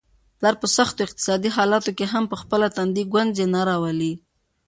[0.37, 4.13] پلار په سختو اقتصادي حالاتو کي هم په خپل تندي ګونجې نه راولي.